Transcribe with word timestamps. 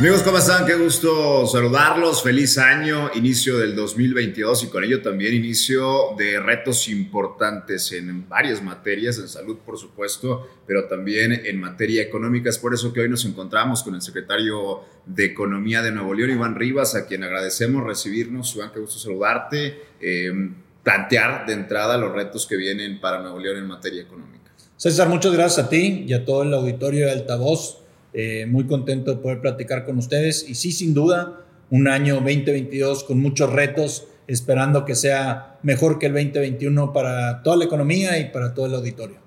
Amigos, 0.00 0.22
¿cómo 0.22 0.38
están? 0.38 0.64
Qué 0.64 0.76
gusto 0.76 1.46
saludarlos. 1.46 2.22
Feliz 2.22 2.56
año, 2.56 3.10
inicio 3.16 3.58
del 3.58 3.76
2022 3.76 4.64
y 4.64 4.66
con 4.68 4.82
ello 4.82 5.02
también 5.02 5.34
inicio 5.34 6.14
de 6.16 6.40
retos 6.40 6.88
importantes 6.88 7.92
en 7.92 8.26
varias 8.26 8.62
materias, 8.62 9.18
en 9.18 9.28
salud 9.28 9.58
por 9.58 9.76
supuesto, 9.76 10.48
pero 10.66 10.86
también 10.86 11.42
en 11.44 11.60
materia 11.60 12.00
económica. 12.00 12.48
Es 12.48 12.56
por 12.56 12.72
eso 12.72 12.94
que 12.94 13.00
hoy 13.00 13.10
nos 13.10 13.26
encontramos 13.26 13.82
con 13.82 13.94
el 13.94 14.00
secretario 14.00 14.80
de 15.04 15.26
Economía 15.26 15.82
de 15.82 15.92
Nuevo 15.92 16.14
León, 16.14 16.30
Iván 16.30 16.54
Rivas, 16.54 16.94
a 16.94 17.04
quien 17.04 17.22
agradecemos 17.22 17.84
recibirnos. 17.84 18.56
Iván, 18.56 18.70
qué 18.72 18.80
gusto 18.80 18.98
saludarte. 18.98 19.82
Eh, 20.00 20.32
plantear 20.82 21.44
de 21.44 21.52
entrada 21.52 21.98
los 21.98 22.10
retos 22.10 22.46
que 22.46 22.56
vienen 22.56 23.00
para 23.00 23.20
Nuevo 23.20 23.38
León 23.38 23.58
en 23.58 23.66
materia 23.66 24.00
económica. 24.00 24.50
César, 24.78 25.10
muchas 25.10 25.34
gracias 25.34 25.66
a 25.66 25.68
ti 25.68 26.06
y 26.08 26.14
a 26.14 26.24
todo 26.24 26.42
el 26.42 26.54
auditorio 26.54 27.04
de 27.04 27.12
Altavoz 27.12 27.79
eh, 28.12 28.46
muy 28.46 28.66
contento 28.66 29.14
de 29.14 29.18
poder 29.18 29.40
platicar 29.40 29.84
con 29.84 29.98
ustedes 29.98 30.48
y 30.48 30.54
sí, 30.54 30.72
sin 30.72 30.94
duda, 30.94 31.46
un 31.70 31.86
año 31.88 32.14
2022 32.16 33.04
con 33.04 33.20
muchos 33.20 33.52
retos, 33.52 34.08
esperando 34.26 34.84
que 34.84 34.94
sea 34.94 35.58
mejor 35.62 35.98
que 35.98 36.06
el 36.06 36.14
2021 36.14 36.92
para 36.92 37.42
toda 37.42 37.56
la 37.56 37.64
economía 37.64 38.18
y 38.18 38.30
para 38.30 38.52
todo 38.52 38.66
el 38.66 38.74
auditorio. 38.74 39.18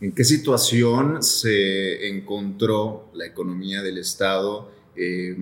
¿En 0.00 0.12
qué 0.12 0.24
situación 0.24 1.22
se 1.22 2.08
encontró 2.08 3.10
la 3.14 3.24
economía 3.24 3.82
del 3.82 3.96
Estado 3.96 4.70
eh, 4.94 5.34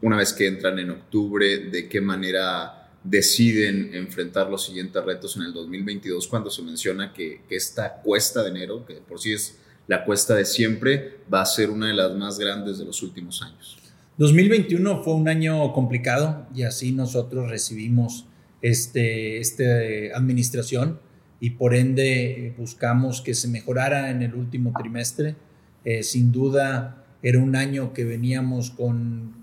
una 0.00 0.16
vez 0.16 0.32
que 0.32 0.48
entran 0.48 0.80
en 0.80 0.90
octubre? 0.90 1.58
¿De 1.70 1.88
qué 1.88 2.00
manera 2.00 2.90
deciden 3.04 3.94
enfrentar 3.94 4.50
los 4.50 4.64
siguientes 4.66 5.04
retos 5.04 5.36
en 5.36 5.42
el 5.42 5.52
2022 5.52 6.26
cuando 6.26 6.50
se 6.50 6.62
menciona 6.62 7.12
que, 7.12 7.42
que 7.48 7.56
esta 7.56 7.94
cuesta 7.94 8.42
de 8.42 8.50
enero, 8.50 8.84
que 8.84 8.94
por 8.94 9.20
sí 9.20 9.32
es 9.32 9.58
la 9.86 10.04
cuesta 10.04 10.34
de 10.34 10.44
siempre 10.44 11.18
va 11.32 11.42
a 11.42 11.46
ser 11.46 11.70
una 11.70 11.88
de 11.88 11.94
las 11.94 12.14
más 12.14 12.38
grandes 12.38 12.78
de 12.78 12.84
los 12.84 13.02
últimos 13.02 13.42
años. 13.42 13.78
2021 14.18 15.02
fue 15.02 15.14
un 15.14 15.28
año 15.28 15.72
complicado 15.72 16.46
y 16.54 16.62
así 16.62 16.92
nosotros 16.92 17.50
recibimos 17.50 18.26
este, 18.60 19.38
este 19.38 20.14
administración 20.14 21.00
y 21.40 21.50
por 21.50 21.74
ende 21.74 22.54
buscamos 22.56 23.20
que 23.20 23.34
se 23.34 23.48
mejorara 23.48 24.10
en 24.10 24.22
el 24.22 24.34
último 24.34 24.72
trimestre. 24.78 25.34
Eh, 25.84 26.02
sin 26.04 26.30
duda 26.30 27.04
era 27.22 27.40
un 27.40 27.56
año 27.56 27.92
que 27.92 28.04
veníamos 28.04 28.70
con 28.70 29.34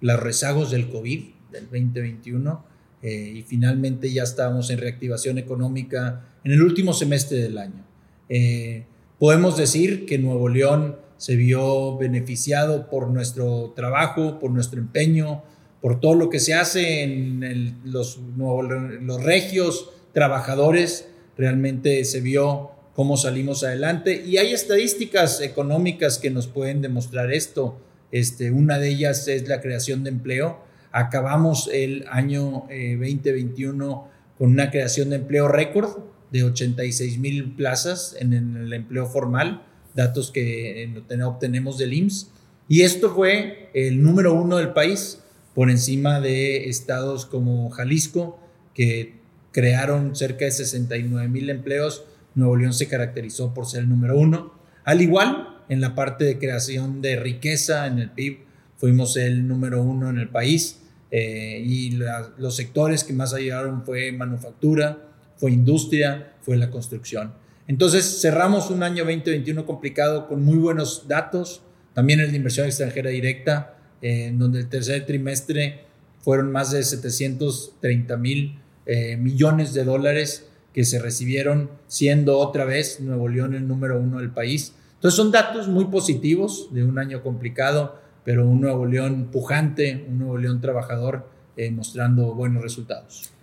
los 0.00 0.20
rezagos 0.20 0.70
del 0.70 0.88
COVID 0.88 1.24
del 1.52 1.64
2021 1.64 2.64
eh, 3.02 3.32
y 3.36 3.42
finalmente 3.42 4.10
ya 4.10 4.22
estábamos 4.22 4.70
en 4.70 4.78
reactivación 4.78 5.36
económica 5.36 6.24
en 6.42 6.52
el 6.52 6.62
último 6.62 6.94
semestre 6.94 7.38
del 7.38 7.58
año. 7.58 7.84
Eh, 8.30 8.86
Podemos 9.18 9.56
decir 9.56 10.06
que 10.06 10.18
Nuevo 10.18 10.48
León 10.48 10.96
se 11.16 11.36
vio 11.36 11.96
beneficiado 11.96 12.90
por 12.90 13.08
nuestro 13.08 13.72
trabajo, 13.76 14.38
por 14.40 14.50
nuestro 14.50 14.80
empeño, 14.80 15.42
por 15.80 16.00
todo 16.00 16.14
lo 16.14 16.30
que 16.30 16.40
se 16.40 16.54
hace 16.54 17.02
en 17.02 17.80
los, 17.84 18.18
los 18.36 19.22
regios 19.22 19.90
trabajadores. 20.12 21.08
Realmente 21.36 22.04
se 22.04 22.20
vio 22.20 22.70
cómo 22.94 23.16
salimos 23.16 23.64
adelante 23.64 24.22
y 24.24 24.38
hay 24.38 24.52
estadísticas 24.52 25.40
económicas 25.40 26.18
que 26.18 26.30
nos 26.30 26.46
pueden 26.46 26.80
demostrar 26.80 27.32
esto. 27.32 27.78
Este, 28.10 28.50
una 28.50 28.78
de 28.78 28.88
ellas 28.88 29.26
es 29.28 29.48
la 29.48 29.60
creación 29.60 30.04
de 30.04 30.10
empleo. 30.10 30.58
Acabamos 30.92 31.68
el 31.72 32.06
año 32.10 32.66
2021 32.68 34.08
eh, 34.08 34.10
con 34.38 34.50
una 34.50 34.70
creación 34.70 35.10
de 35.10 35.16
empleo 35.16 35.48
récord 35.48 35.98
de 36.30 36.44
86 36.44 37.18
mil 37.18 37.52
plazas 37.54 38.16
en, 38.18 38.32
el 38.32 38.72
empleo 38.72 39.06
formal, 39.06 39.64
datos 39.94 40.30
que 40.30 40.92
obtenemos 41.24 41.78
del 41.78 41.92
IMSS. 41.92 42.30
Y 42.68 42.82
esto 42.82 43.14
fue 43.14 43.70
el 43.74 44.02
número 44.02 44.34
uno 44.34 44.56
del 44.56 44.72
país, 44.72 45.20
por 45.54 45.70
encima 45.70 46.20
de 46.20 46.68
estados 46.68 47.26
como 47.26 47.70
Jalisco, 47.70 48.38
que 48.74 49.14
crearon 49.52 50.16
cerca 50.16 50.44
de 50.44 50.50
69 50.50 51.28
mil 51.28 51.48
empleos. 51.48 52.04
Nuevo 52.34 52.56
León 52.56 52.72
se 52.72 52.88
caracterizó 52.88 53.54
por 53.54 53.66
ser 53.66 53.80
el 53.82 53.88
número 53.88 54.18
uno. 54.18 54.52
Al 54.84 55.00
igual, 55.00 55.62
en 55.68 55.80
la 55.80 55.94
parte 55.94 56.24
de 56.24 56.38
creación 56.38 57.00
de 57.00 57.16
riqueza 57.16 57.86
en 57.86 58.00
el 58.00 58.10
PIB, 58.10 58.40
fuimos 58.76 59.16
el 59.16 59.46
número 59.46 59.82
uno 59.82 60.10
en 60.10 60.18
el 60.18 60.28
país. 60.28 60.80
Eh, 61.10 61.62
y 61.64 61.92
los 62.38 62.56
sectores 62.56 63.04
que 63.04 63.12
más 63.12 63.32
ayudaron 63.32 63.84
fue 63.84 64.10
manufactura, 64.10 64.98
fue 65.36 65.52
industria, 65.52 66.34
fue 66.42 66.56
la 66.56 66.70
construcción. 66.70 67.32
Entonces 67.66 68.20
cerramos 68.20 68.70
un 68.70 68.82
año 68.82 69.04
2021 69.04 69.64
complicado 69.64 70.28
con 70.28 70.44
muy 70.44 70.58
buenos 70.58 71.08
datos, 71.08 71.62
también 71.94 72.20
el 72.20 72.30
de 72.30 72.36
inversión 72.36 72.66
extranjera 72.66 73.10
directa, 73.10 73.76
eh, 74.02 74.32
donde 74.34 74.60
el 74.60 74.68
tercer 74.68 75.06
trimestre 75.06 75.84
fueron 76.20 76.52
más 76.52 76.72
de 76.72 76.82
730 76.82 78.16
mil 78.16 78.58
eh, 78.86 79.16
millones 79.16 79.72
de 79.72 79.84
dólares 79.84 80.46
que 80.74 80.84
se 80.84 80.98
recibieron, 80.98 81.70
siendo 81.86 82.38
otra 82.38 82.64
vez 82.64 83.00
Nuevo 83.00 83.28
León 83.28 83.54
el 83.54 83.66
número 83.66 83.98
uno 83.98 84.18
del 84.18 84.30
país. 84.30 84.74
Entonces 84.94 85.16
son 85.16 85.30
datos 85.30 85.68
muy 85.68 85.86
positivos 85.86 86.68
de 86.72 86.84
un 86.84 86.98
año 86.98 87.22
complicado, 87.22 87.98
pero 88.24 88.46
un 88.46 88.60
Nuevo 88.60 88.84
León 88.84 89.28
pujante, 89.30 90.04
un 90.08 90.18
Nuevo 90.18 90.36
León 90.36 90.60
trabajador, 90.60 91.28
eh, 91.56 91.70
mostrando 91.70 92.34
buenos 92.34 92.62
resultados 92.62 93.33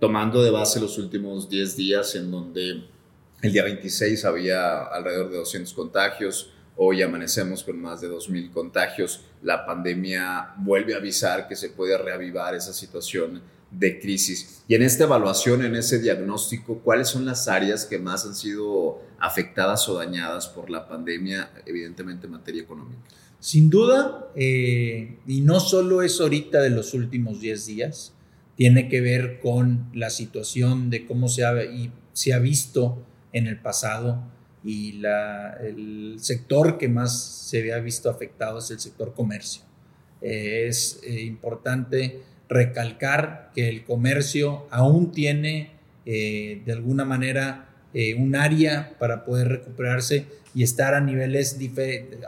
tomando 0.00 0.42
de 0.42 0.50
base 0.50 0.80
los 0.80 0.98
últimos 0.98 1.48
10 1.48 1.76
días 1.76 2.14
en 2.14 2.30
donde 2.30 2.82
el 3.42 3.52
día 3.52 3.64
26 3.64 4.24
había 4.24 4.84
alrededor 4.84 5.30
de 5.30 5.36
200 5.36 5.72
contagios, 5.74 6.50
hoy 6.76 7.02
amanecemos 7.02 7.62
con 7.62 7.80
más 7.80 8.00
de 8.00 8.10
2.000 8.10 8.50
contagios, 8.50 9.20
la 9.42 9.66
pandemia 9.66 10.54
vuelve 10.56 10.94
a 10.94 10.96
avisar 10.96 11.46
que 11.46 11.54
se 11.54 11.68
puede 11.68 11.96
reavivar 11.98 12.54
esa 12.54 12.72
situación 12.72 13.42
de 13.70 14.00
crisis. 14.00 14.64
Y 14.66 14.74
en 14.74 14.82
esta 14.82 15.04
evaluación, 15.04 15.64
en 15.64 15.76
ese 15.76 16.00
diagnóstico, 16.00 16.78
¿cuáles 16.78 17.08
son 17.08 17.24
las 17.24 17.46
áreas 17.46 17.84
que 17.84 17.98
más 17.98 18.24
han 18.24 18.34
sido 18.34 19.02
afectadas 19.18 19.88
o 19.88 19.94
dañadas 19.94 20.48
por 20.48 20.70
la 20.70 20.88
pandemia, 20.88 21.50
evidentemente 21.66 22.26
en 22.26 22.32
materia 22.32 22.62
económica? 22.62 23.02
Sin 23.38 23.70
duda, 23.70 24.30
eh, 24.34 25.18
y 25.26 25.40
no 25.42 25.60
solo 25.60 26.02
es 26.02 26.20
ahorita 26.20 26.60
de 26.60 26.70
los 26.70 26.94
últimos 26.94 27.40
10 27.40 27.66
días, 27.66 28.14
tiene 28.60 28.90
que 28.90 29.00
ver 29.00 29.40
con 29.40 29.88
la 29.94 30.10
situación 30.10 30.90
de 30.90 31.06
cómo 31.06 31.28
se 31.28 31.46
ha, 31.46 31.64
y 31.64 31.90
se 32.12 32.34
ha 32.34 32.38
visto 32.38 33.02
en 33.32 33.46
el 33.46 33.58
pasado 33.58 34.22
y 34.62 35.00
el 35.62 36.16
sector 36.18 36.76
que 36.76 36.86
más 36.86 37.46
se 37.48 37.60
había 37.60 37.78
visto 37.78 38.10
afectado 38.10 38.58
es 38.58 38.70
el 38.70 38.78
sector 38.78 39.14
comercio. 39.14 39.62
Eh, 40.20 40.66
es 40.68 41.00
eh, 41.04 41.22
importante 41.22 42.20
recalcar 42.50 43.50
que 43.54 43.70
el 43.70 43.82
comercio 43.82 44.66
aún 44.70 45.10
tiene 45.10 45.70
eh, 46.04 46.60
de 46.66 46.72
alguna 46.72 47.06
manera 47.06 47.66
un 48.18 48.36
área 48.36 48.94
para 48.98 49.24
poder 49.24 49.48
recuperarse 49.48 50.26
y 50.54 50.64
estar 50.64 50.92
a 50.92 51.00
niveles, 51.00 51.58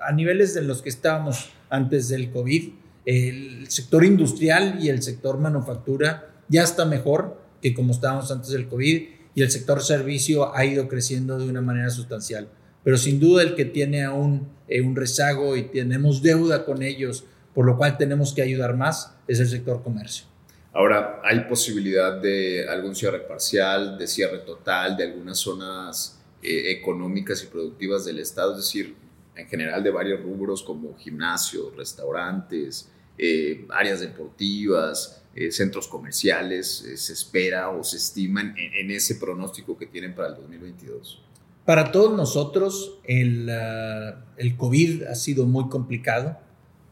a 0.00 0.12
niveles 0.12 0.54
de 0.54 0.62
los 0.62 0.80
que 0.80 0.88
estábamos 0.88 1.50
antes 1.68 2.08
del 2.08 2.30
COVID 2.30 2.70
el 3.04 3.68
sector 3.68 4.04
industrial 4.04 4.78
y 4.80 4.88
el 4.88 5.02
sector 5.02 5.38
manufactura 5.38 6.34
ya 6.48 6.62
está 6.62 6.84
mejor 6.84 7.40
que 7.60 7.74
como 7.74 7.92
estábamos 7.92 8.30
antes 8.30 8.50
del 8.50 8.68
COVID 8.68 9.02
y 9.34 9.42
el 9.42 9.50
sector 9.50 9.82
servicio 9.82 10.54
ha 10.54 10.64
ido 10.64 10.88
creciendo 10.88 11.38
de 11.38 11.48
una 11.48 11.62
manera 11.62 11.90
sustancial. 11.90 12.48
Pero 12.84 12.96
sin 12.96 13.20
duda 13.20 13.42
el 13.42 13.54
que 13.54 13.64
tiene 13.64 14.04
aún 14.04 14.48
eh, 14.68 14.80
un 14.80 14.96
rezago 14.96 15.56
y 15.56 15.62
tenemos 15.62 16.22
deuda 16.22 16.64
con 16.64 16.82
ellos, 16.82 17.24
por 17.54 17.64
lo 17.64 17.76
cual 17.76 17.96
tenemos 17.96 18.34
que 18.34 18.42
ayudar 18.42 18.76
más, 18.76 19.14
es 19.28 19.40
el 19.40 19.48
sector 19.48 19.82
comercio. 19.82 20.26
Ahora, 20.74 21.20
¿hay 21.22 21.40
posibilidad 21.40 22.20
de 22.20 22.66
algún 22.68 22.94
cierre 22.94 23.20
parcial, 23.20 23.98
de 23.98 24.06
cierre 24.06 24.38
total 24.38 24.96
de 24.96 25.04
algunas 25.04 25.38
zonas 25.38 26.18
eh, 26.42 26.72
económicas 26.72 27.42
y 27.42 27.46
productivas 27.46 28.04
del 28.04 28.18
Estado? 28.18 28.52
Es 28.52 28.64
decir, 28.64 28.96
en 29.36 29.46
general 29.48 29.82
de 29.82 29.90
varios 29.90 30.22
rubros 30.22 30.62
como 30.62 30.96
gimnasios, 30.96 31.76
restaurantes, 31.76 32.90
eh, 33.18 33.66
áreas 33.70 34.00
deportivas, 34.00 35.22
eh, 35.34 35.50
centros 35.50 35.88
comerciales, 35.88 36.82
eh, 36.82 36.96
se 36.96 37.12
espera 37.12 37.70
o 37.70 37.84
se 37.84 37.96
estiman 37.96 38.54
en, 38.56 38.90
ese 38.90 39.16
pronóstico 39.16 39.76
que 39.76 39.86
tienen 39.86 40.14
para 40.14 40.28
el 40.28 40.34
2022? 40.36 41.22
Para 41.64 41.92
todos 41.92 42.16
nosotros 42.16 42.98
el, 43.04 43.48
ah, 43.50 44.24
el 44.36 44.56
COVID 44.56 45.04
ha 45.04 45.14
sido 45.14 45.46
muy 45.46 45.68
complicado, 45.68 46.38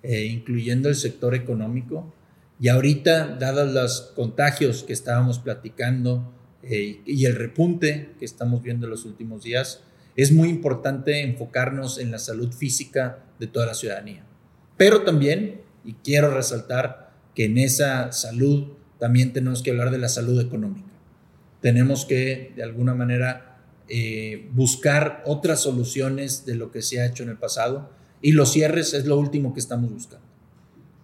incluyendo 0.03 0.89
el 0.89 0.95
sector 0.95 1.35
económico. 1.35 2.11
Y 2.59 2.69
ahorita, 2.69 3.37
dados 3.37 3.71
los 3.73 4.01
contagios 4.17 4.83
que 4.83 4.95
estábamos 4.95 5.39
platicando 5.39 6.33
y 6.63 7.25
el 7.27 7.37
repunte 7.37 8.13
que 8.19 8.25
estamos 8.25 8.63
viendo 8.63 8.87
en 8.87 8.93
los 8.93 9.05
últimos 9.05 9.43
días, 9.43 9.83
es 10.17 10.33
muy 10.33 10.49
importante 10.49 11.23
enfocarnos 11.23 11.99
en 11.99 12.11
la 12.11 12.19
salud 12.19 12.53
física 12.53 13.19
de 13.39 13.47
toda 13.47 13.67
la 13.67 13.75
ciudadanía. 13.75 14.25
Pero 14.77 15.03
también, 15.03 15.61
y 15.85 15.95
quiero 15.95 16.31
resaltar 16.33 17.13
que 17.35 17.45
en 17.47 17.59
esa 17.59 18.13
salud 18.13 18.73
también 18.99 19.33
tenemos 19.33 19.63
que 19.63 19.71
hablar 19.71 19.91
de 19.91 19.99
la 19.99 20.09
salud 20.09 20.41
económica. 20.41 20.91
Tenemos 21.61 22.05
que, 22.05 22.53
de 22.57 22.63
alguna 22.63 22.95
manera, 22.95 23.59
eh, 23.89 24.49
buscar 24.53 25.23
otras 25.27 25.61
soluciones 25.61 26.47
de 26.47 26.55
lo 26.55 26.71
que 26.71 26.83
se 26.83 27.01
ha 27.01 27.07
hecho 27.07 27.23
en 27.23 27.31
el 27.31 27.39
pasado 27.39 27.91
y 28.23 28.33
los 28.33 28.53
cierres 28.53 28.95
es 28.95 29.07
lo 29.07 29.19
último 29.19 29.53
que 29.53 29.61
estamos 29.61 29.93
buscando. 29.93 30.27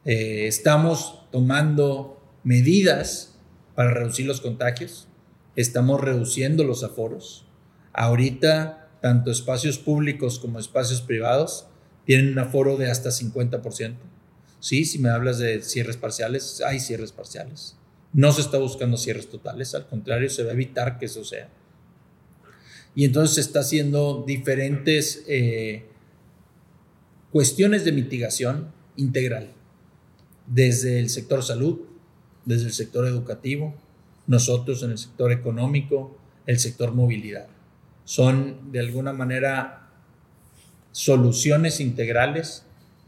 Eh, 0.04 0.46
estamos 0.46 1.26
tomando 1.32 2.22
medidas 2.44 3.34
para 3.74 3.90
reducir 3.90 4.26
los 4.26 4.40
contagios, 4.40 5.08
estamos 5.56 6.00
reduciendo 6.00 6.64
los 6.64 6.84
aforos. 6.84 7.46
Ahorita, 7.92 8.88
tanto 9.02 9.30
espacios 9.30 9.78
públicos 9.78 10.38
como 10.38 10.58
espacios 10.58 11.00
privados 11.02 11.66
tienen 12.04 12.32
un 12.32 12.38
aforo 12.38 12.76
de 12.76 12.90
hasta 12.90 13.10
50%. 13.10 13.96
Sí, 14.60 14.84
si 14.84 14.98
me 14.98 15.10
hablas 15.10 15.38
de 15.38 15.62
cierres 15.62 15.96
parciales, 15.96 16.62
hay 16.66 16.80
cierres 16.80 17.12
parciales. 17.12 17.76
No 18.12 18.32
se 18.32 18.40
está 18.40 18.58
buscando 18.58 18.96
cierres 18.96 19.28
totales, 19.28 19.74
al 19.74 19.86
contrario, 19.86 20.30
se 20.30 20.42
va 20.42 20.50
a 20.50 20.54
evitar 20.54 20.98
que 20.98 21.06
eso 21.06 21.24
sea. 21.24 21.48
Y 22.94 23.04
entonces 23.04 23.34
se 23.34 23.40
está 23.42 23.60
haciendo 23.60 24.24
diferentes 24.26 25.24
eh, 25.28 25.84
cuestiones 27.30 27.84
de 27.84 27.92
mitigación 27.92 28.72
integral, 28.96 29.52
desde 30.46 30.98
el 30.98 31.10
sector 31.10 31.42
salud, 31.42 31.80
desde 32.46 32.66
el 32.66 32.72
sector 32.72 33.06
educativo, 33.06 33.74
nosotros 34.26 34.82
en 34.82 34.92
el 34.92 34.98
sector 34.98 35.32
económico, 35.32 36.16
el 36.46 36.58
sector 36.58 36.92
movilidad. 36.92 37.48
Son 38.04 38.72
de 38.72 38.80
alguna 38.80 39.12
manera 39.12 39.90
soluciones 40.92 41.80
integrales 41.80 42.65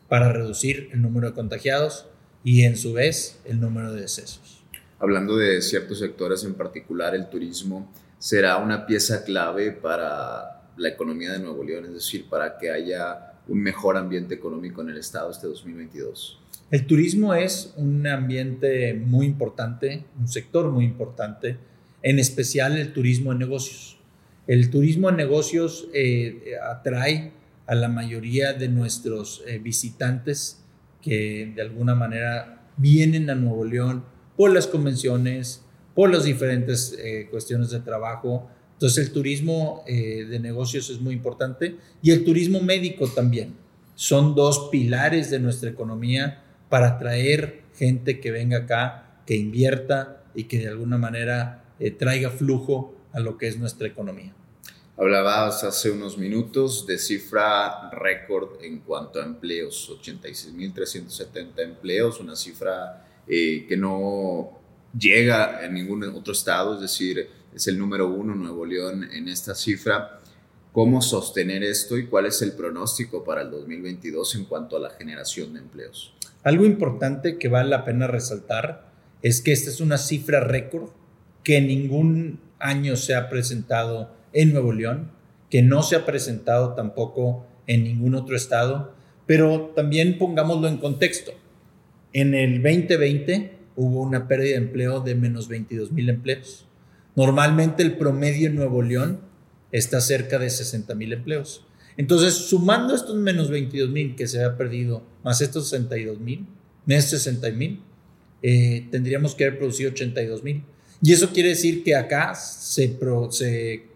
para 0.09 0.33
reducir 0.33 0.89
el 0.93 1.03
número 1.03 1.29
de 1.29 1.35
contagiados 1.35 2.07
y 2.45 2.63
en 2.63 2.77
su 2.77 2.93
vez 2.93 3.41
el 3.45 3.61
número 3.61 3.93
de 3.93 4.03
decesos. 4.03 4.65
Hablando 4.99 5.37
de 5.37 5.63
ciertos 5.63 5.99
sectores 5.99 6.45
en 6.45 6.55
particular, 6.55 7.15
el 7.15 7.29
turismo 7.29 7.93
será 8.19 8.57
una 8.57 8.87
pieza 8.87 9.25
clave 9.25 9.71
para 9.73 10.71
la 10.77 10.89
economía 10.89 11.33
de 11.33 11.41
Nuevo 11.41 11.63
León, 11.63 11.85
es 11.87 11.95
decir, 11.95 12.27
para 12.29 12.59
que 12.59 12.71
haya 12.71 13.35
un 13.49 13.61
mejor 13.61 13.97
ambiente 13.97 14.35
económico 14.35 14.83
en 14.83 14.91
el 14.91 14.99
estado 14.99 15.31
este 15.31 15.47
2022. 15.47 16.41
El 16.71 16.87
turismo 16.87 17.35
es 17.35 17.73
un 17.77 18.07
ambiente 18.07 18.95
muy 18.95 19.27
importante, 19.27 20.05
un 20.19 20.29
sector 20.29 20.71
muy 20.71 20.85
importante, 20.85 21.57
en 22.03 22.19
especial 22.19 22.77
el 22.77 22.93
turismo 22.93 23.33
en 23.33 23.39
negocios. 23.39 23.99
El 24.47 24.71
turismo 24.71 25.09
en 25.09 25.17
negocios 25.17 25.89
eh, 25.95 26.57
atrae 26.63 27.33
a 27.69 27.77
la 27.77 27.89
mayoría 27.89 28.53
de 28.53 28.69
nuestros 28.69 29.45
eh, 29.47 29.59
visitantes 29.59 30.65
que 31.01 31.53
de 31.55 31.63
alguna 31.63 31.95
manera 31.95 32.67
vienen 32.77 33.31
a 33.31 33.37
Nuevo 33.37 33.65
León 33.65 34.05
por 34.37 34.53
las 34.53 34.67
convenciones, 34.67 35.63
por 35.95 36.11
las 36.11 36.25
diferentes 36.25 36.97
eh, 36.99 37.29
cuestiones 37.31 37.71
de 37.71 37.79
trabajo. 37.79 38.51
Entonces 38.73 39.07
el 39.07 39.13
turismo 39.13 39.85
de 39.87 40.39
negocios 40.39 40.89
es 40.89 41.01
muy 41.01 41.13
importante 41.13 41.77
y 42.01 42.13
el 42.13 42.25
turismo 42.25 42.61
médico 42.61 43.09
también. 43.09 43.55
Son 43.97 44.37
dos 44.37 44.69
pilares 44.71 45.31
de 45.31 45.41
nuestra 45.41 45.71
economía 45.71 46.45
para 46.69 46.89
atraer 46.89 47.63
gente 47.75 48.21
que 48.21 48.31
venga 48.31 48.59
acá, 48.59 49.23
que 49.27 49.37
invierta 49.37 50.23
y 50.35 50.45
que 50.45 50.59
de 50.59 50.69
alguna 50.69 50.99
manera 50.99 51.65
eh, 51.79 51.91
traiga 51.91 52.31
flujo 52.31 52.95
a 53.13 53.21
lo 53.21 53.39
que 53.39 53.49
es 53.49 53.59
nuestra 53.59 53.89
economía. 53.89 54.35
Hablabas 55.01 55.63
hace 55.63 55.93
unos 55.93 56.19
minutos 56.19 56.85
de 56.85 56.99
cifra 56.99 57.89
récord 57.91 58.61
en 58.65 58.81
cuanto 58.81 59.21
a 59.21 59.25
empleos, 59.25 59.97
86.370 60.03 61.63
empleos, 61.63 62.19
una 62.19 62.35
cifra 62.35 63.07
eh, 63.29 63.65
que 63.69 63.77
no 63.77 64.59
llega 64.99 65.65
en 65.65 65.75
ningún 65.75 66.03
otro 66.03 66.33
estado, 66.33 66.75
es 66.75 66.81
decir, 66.81 67.31
es 67.55 67.69
el 67.69 67.79
número 67.79 68.09
uno 68.09 68.35
Nuevo 68.35 68.67
León 68.67 69.05
en 69.13 69.29
esta 69.29 69.55
cifra. 69.55 70.19
¿Cómo 70.73 71.01
sostener 71.01 71.63
esto 71.63 71.97
y 71.97 72.07
cuál 72.09 72.27
es 72.27 72.43
el 72.43 72.55
pronóstico 72.55 73.23
para 73.23 73.43
el 73.43 73.53
2022 73.53 74.35
en 74.35 74.47
cuanto 74.47 74.77
a 74.77 74.81
la 74.81 74.91
generación 74.91 75.53
de 75.53 75.61
empleos? 75.61 76.13
Algo 76.43 76.65
importante 76.65 77.39
que 77.39 77.47
vale 77.47 77.71
la 77.71 77.85
pena 77.85 78.09
resaltar 78.09 78.91
es 79.23 79.43
que 79.43 79.53
esta 79.53 79.71
es 79.71 79.81
una 79.81 79.97
cifra 79.97 80.41
récord 80.41 80.91
que 81.45 81.61
ningún 81.61 82.41
año 82.59 82.97
se 82.97 83.15
ha 83.15 83.29
presentado 83.29 84.18
en 84.33 84.53
Nuevo 84.53 84.73
León, 84.73 85.11
que 85.51 85.63
no 85.63 85.83
se 85.83 85.97
ha 85.97 86.05
presentado 86.05 86.75
tampoco 86.75 87.47
en 87.67 87.85
ningún 87.85 88.15
otro 88.15 88.37
estado, 88.37 88.95
pero 89.27 89.73
también 89.75 90.19
pongámoslo 90.19 90.69
en 90.69 90.79
contexto. 90.79 91.33
En 92.13 92.35
el 92.35 92.63
2020 92.63 93.53
hubo 93.77 94.03
una 94.03 94.27
pérdida 94.27 94.53
de 94.53 94.65
empleo 94.65 95.01
de 95.01 95.15
menos 95.15 95.49
22 95.49 95.93
mil 95.93 96.09
empleos. 96.09 96.67
Normalmente 97.15 97.83
el 97.83 97.97
promedio 97.97 98.49
en 98.49 98.57
Nuevo 98.57 98.83
León 98.83 99.21
está 99.73 100.01
cerca 100.01 100.39
de 100.39 100.51
60 100.51 100.95
mil 100.95 101.13
empleos. 101.13 101.65
Entonces, 101.97 102.35
sumando 102.35 102.95
estos 102.95 103.17
menos 103.17 103.51
22 103.51 103.91
mil 103.91 104.15
que 104.15 104.29
se 104.29 104.39
había 104.39 104.57
perdido, 104.57 105.03
más 105.25 105.41
estos 105.41 105.69
62 105.69 106.21
mil, 106.21 106.47
menos 106.87 107.05
60 107.07 107.51
mil, 107.51 107.83
eh, 108.43 108.87
tendríamos 108.91 109.35
que 109.35 109.45
haber 109.45 109.59
producido 109.59 109.91
82 109.91 110.45
mil. 110.45 110.63
Y 111.03 111.13
eso 111.13 111.33
quiere 111.33 111.51
decir 111.51 111.83
que 111.83 111.95
acá 111.97 112.35
se, 112.35 112.97
se, 113.31 113.88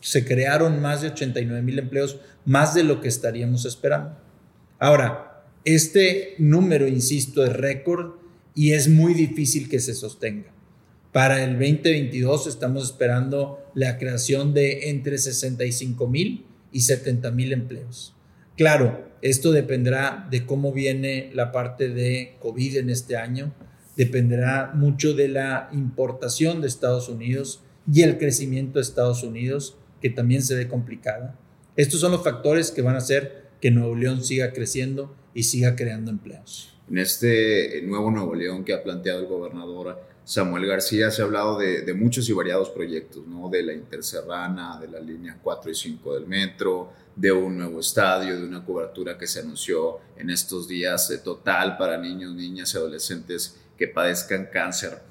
se 0.00 0.24
crearon 0.24 0.80
más 0.80 1.02
de 1.02 1.08
89 1.08 1.62
mil 1.62 1.78
empleos, 1.78 2.18
más 2.44 2.74
de 2.74 2.84
lo 2.84 3.00
que 3.00 3.08
estaríamos 3.08 3.64
esperando. 3.64 4.16
Ahora, 4.78 5.44
este 5.64 6.34
número, 6.38 6.88
insisto, 6.88 7.44
es 7.44 7.52
récord 7.52 8.14
y 8.54 8.72
es 8.72 8.88
muy 8.88 9.14
difícil 9.14 9.68
que 9.68 9.78
se 9.78 9.94
sostenga. 9.94 10.52
Para 11.12 11.42
el 11.44 11.52
2022 11.52 12.46
estamos 12.46 12.84
esperando 12.84 13.58
la 13.74 13.98
creación 13.98 14.54
de 14.54 14.90
entre 14.90 15.18
65 15.18 16.06
mil 16.06 16.46
y 16.72 16.82
70 16.82 17.30
mil 17.32 17.52
empleos. 17.52 18.14
Claro, 18.56 19.08
esto 19.22 19.52
dependerá 19.52 20.28
de 20.30 20.46
cómo 20.46 20.72
viene 20.72 21.30
la 21.34 21.50
parte 21.50 21.88
de 21.88 22.36
COVID 22.40 22.76
en 22.76 22.90
este 22.90 23.16
año, 23.16 23.52
dependerá 23.96 24.72
mucho 24.74 25.12
de 25.14 25.28
la 25.28 25.68
importación 25.72 26.60
de 26.60 26.68
Estados 26.68 27.08
Unidos 27.08 27.62
y 27.92 28.02
el 28.02 28.18
crecimiento 28.18 28.78
de 28.78 28.82
Estados 28.82 29.22
Unidos, 29.22 29.76
que 30.00 30.10
también 30.10 30.42
se 30.42 30.54
ve 30.54 30.68
complicada. 30.68 31.38
Estos 31.76 32.00
son 32.00 32.12
los 32.12 32.24
factores 32.24 32.70
que 32.70 32.82
van 32.82 32.94
a 32.94 32.98
hacer 32.98 33.50
que 33.60 33.70
Nuevo 33.70 33.94
León 33.94 34.24
siga 34.24 34.52
creciendo 34.52 35.14
y 35.34 35.44
siga 35.44 35.76
creando 35.76 36.10
empleos. 36.10 36.74
En 36.90 36.98
este 36.98 37.82
nuevo 37.84 38.10
Nuevo 38.10 38.34
León 38.34 38.64
que 38.64 38.72
ha 38.72 38.82
planteado 38.82 39.20
el 39.20 39.26
gobernador, 39.26 40.00
Samuel 40.24 40.66
García 40.66 41.10
se 41.10 41.22
ha 41.22 41.24
hablado 41.24 41.58
de, 41.58 41.92
muchos 41.94 42.28
y 42.28 42.32
variados 42.32 42.70
proyectos, 42.70 43.26
¿no? 43.26 43.48
de 43.48 43.62
la 43.62 43.72
Interserrana, 43.72 44.78
de 44.80 44.88
la 44.88 45.00
línea 45.00 45.38
4 45.42 45.70
y 45.70 45.74
5 45.74 46.14
del 46.14 46.26
metro, 46.26 46.92
de 47.16 47.32
un 47.32 47.58
nuevo 47.58 47.80
estadio, 47.80 48.38
de 48.38 48.46
una 48.46 48.64
cobertura 48.64 49.18
que 49.18 49.26
se 49.26 49.40
anunció 49.40 49.98
en 50.16 50.30
estos 50.30 50.68
días 50.68 51.08
de 51.08 51.18
total 51.18 51.76
para 51.76 51.98
niños, 51.98 52.34
niñas 52.34 52.74
y 52.74 52.76
adolescentes 52.76 53.56
que 53.76 53.88
padezcan 53.88 54.48
cáncer. 54.52 55.09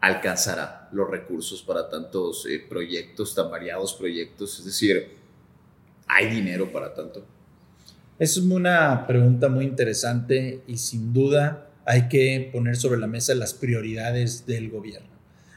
¿Alcanzará 0.00 0.88
los 0.92 1.10
recursos 1.10 1.62
para 1.62 1.88
tantos 1.88 2.46
eh, 2.46 2.64
proyectos, 2.66 3.34
tan 3.34 3.50
variados 3.50 3.94
proyectos? 3.94 4.58
Es 4.58 4.64
decir, 4.64 5.16
¿hay 6.06 6.30
dinero 6.30 6.72
para 6.72 6.94
tanto? 6.94 7.24
Es 8.18 8.36
una 8.36 9.06
pregunta 9.06 9.48
muy 9.48 9.64
interesante 9.64 10.62
y 10.66 10.78
sin 10.78 11.12
duda 11.12 11.68
hay 11.84 12.08
que 12.08 12.50
poner 12.52 12.76
sobre 12.76 13.00
la 13.00 13.06
mesa 13.06 13.34
las 13.34 13.54
prioridades 13.54 14.46
del 14.46 14.70
gobierno. 14.70 15.08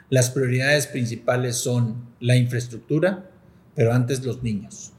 Las 0.09 0.29
prioridades 0.29 0.87
principales 0.87 1.55
son 1.55 2.13
la 2.19 2.35
infraestructura, 2.35 3.29
pero 3.75 3.93
antes 3.93 4.23
los 4.23 4.43
niños. 4.43 4.93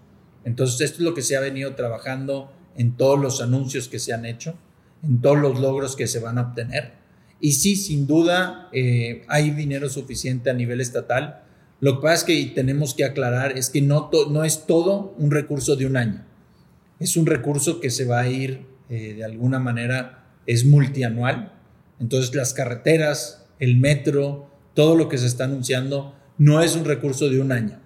Entonces, 0.44 0.80
esto 0.80 0.98
es 0.98 1.04
lo 1.04 1.14
que 1.14 1.22
se 1.22 1.36
ha 1.36 1.40
venido 1.40 1.74
trabajando 1.74 2.52
en 2.76 2.96
todos 2.96 3.20
los 3.20 3.40
anuncios 3.40 3.88
que 3.88 3.98
se 3.98 4.12
han 4.12 4.26
hecho, 4.26 4.54
en 5.02 5.20
todos 5.20 5.38
los 5.38 5.60
logros 5.60 5.96
que 5.96 6.06
se 6.06 6.20
van 6.20 6.38
a 6.38 6.42
obtener. 6.42 7.03
Y 7.44 7.52
sí, 7.52 7.76
sin 7.76 8.06
duda, 8.06 8.70
eh, 8.72 9.22
hay 9.28 9.50
dinero 9.50 9.90
suficiente 9.90 10.48
a 10.48 10.54
nivel 10.54 10.80
estatal. 10.80 11.42
Lo 11.78 11.96
que 11.96 12.04
pasa 12.04 12.14
es 12.14 12.24
que 12.24 12.52
tenemos 12.54 12.94
que 12.94 13.04
aclarar 13.04 13.58
es 13.58 13.68
que 13.68 13.82
no, 13.82 14.08
es 14.44 14.64
todo 14.64 15.14
un 15.18 15.30
recurso 15.30 15.76
de 15.76 15.84
un 15.84 15.98
año. 15.98 16.24
Es 17.00 17.18
un 17.18 17.26
recurso 17.26 17.80
que 17.80 17.90
se 17.90 18.06
va 18.06 18.20
a 18.20 18.28
ir 18.30 18.64
eh, 18.88 19.12
de 19.12 19.24
alguna 19.26 19.58
manera 19.58 20.24
es 20.46 20.64
multianual. 20.64 21.52
Entonces 22.00 22.34
las 22.34 22.54
carreteras, 22.54 23.44
el 23.58 23.76
metro, 23.76 24.50
todo 24.72 24.96
lo 24.96 25.10
que 25.10 25.18
se 25.18 25.26
está 25.26 25.44
anunciando 25.44 26.14
no 26.38 26.62
es 26.62 26.74
un 26.76 26.86
recurso 26.86 27.28
de 27.28 27.42
un 27.42 27.52
año. 27.52 27.78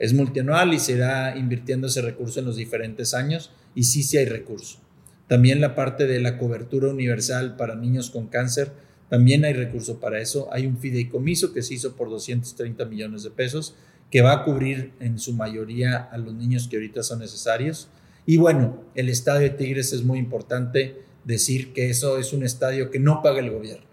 Es 0.00 0.14
multianual 0.14 0.74
y 0.74 0.80
se 0.80 0.94
irá 0.94 1.36
invirtiendo 1.36 1.86
ese 1.86 2.02
recurso 2.02 2.40
en 2.40 2.46
los 2.46 2.56
diferentes 2.56 3.14
años 3.14 3.52
y 3.72 3.84
sí, 3.84 4.02
sí 4.02 4.16
hay 4.16 4.26
recurso. 4.26 4.80
También 5.30 5.60
la 5.60 5.76
parte 5.76 6.08
de 6.08 6.18
la 6.18 6.38
cobertura 6.38 6.88
universal 6.88 7.54
para 7.54 7.76
niños 7.76 8.10
con 8.10 8.26
cáncer, 8.26 8.72
también 9.08 9.44
hay 9.44 9.52
recurso 9.52 10.00
para 10.00 10.18
eso. 10.18 10.48
Hay 10.52 10.66
un 10.66 10.76
fideicomiso 10.76 11.52
que 11.52 11.62
se 11.62 11.74
hizo 11.74 11.94
por 11.94 12.10
230 12.10 12.84
millones 12.86 13.22
de 13.22 13.30
pesos 13.30 13.76
que 14.10 14.22
va 14.22 14.32
a 14.32 14.44
cubrir 14.44 14.90
en 14.98 15.20
su 15.20 15.32
mayoría 15.32 15.98
a 15.98 16.18
los 16.18 16.34
niños 16.34 16.66
que 16.66 16.78
ahorita 16.78 17.04
son 17.04 17.20
necesarios. 17.20 17.86
Y 18.26 18.38
bueno, 18.38 18.82
el 18.96 19.08
estadio 19.08 19.42
de 19.42 19.50
Tigres 19.50 19.92
es 19.92 20.02
muy 20.02 20.18
importante 20.18 20.96
decir 21.22 21.72
que 21.72 21.90
eso 21.90 22.18
es 22.18 22.32
un 22.32 22.42
estadio 22.42 22.90
que 22.90 22.98
no 22.98 23.22
paga 23.22 23.38
el 23.38 23.52
gobierno. 23.52 23.86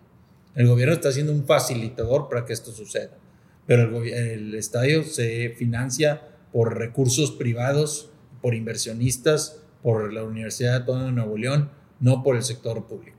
El 0.55 0.65
gobierno 0.65 0.95
está 0.95 1.11
siendo 1.11 1.33
un 1.33 1.45
facilitador 1.45 2.29
para 2.29 2.45
que 2.45 2.53
esto 2.53 2.71
suceda, 2.71 3.11
pero 3.67 4.03
el, 4.03 4.55
estadio 4.55 5.03
se 5.03 5.49
financia 5.49 6.29
por 6.51 6.79
recursos 6.79 7.29
privados, 7.29 8.09
por 8.41 8.55
inversionistas, 8.55 9.61
por 9.81 10.11
la 10.13 10.23
Universidad 10.23 10.81
de 10.81 11.11
Nuevo 11.11 11.37
León, 11.37 11.69
no 11.99 12.23
por 12.23 12.35
el 12.35 12.43
sector 12.43 12.85
público. 12.85 13.17